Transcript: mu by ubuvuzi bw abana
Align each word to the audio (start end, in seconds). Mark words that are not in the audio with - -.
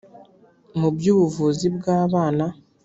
mu 0.79 0.89
by 0.95 1.05
ubuvuzi 1.13 1.67
bw 1.75 1.85
abana 2.01 2.45